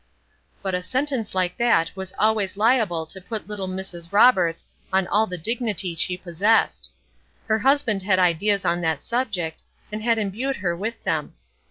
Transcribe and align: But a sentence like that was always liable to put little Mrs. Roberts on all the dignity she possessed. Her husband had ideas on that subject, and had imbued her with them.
But 0.63 0.73
a 0.73 0.81
sentence 0.81 1.35
like 1.35 1.57
that 1.57 1.91
was 1.95 2.11
always 2.17 2.57
liable 2.57 3.05
to 3.05 3.21
put 3.21 3.45
little 3.47 3.67
Mrs. 3.67 4.11
Roberts 4.11 4.65
on 4.91 5.05
all 5.05 5.27
the 5.27 5.37
dignity 5.37 5.93
she 5.93 6.17
possessed. 6.17 6.91
Her 7.45 7.59
husband 7.59 8.01
had 8.01 8.17
ideas 8.17 8.65
on 8.65 8.81
that 8.81 9.03
subject, 9.03 9.61
and 9.91 10.01
had 10.01 10.17
imbued 10.17 10.55
her 10.55 10.75
with 10.75 11.03
them. 11.03 11.35